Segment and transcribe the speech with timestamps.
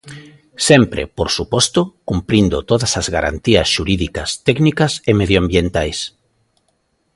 [0.67, 5.99] Sempre, por suposto, cumprindo todas as garantías xurídicas, técnicas e medioambientais.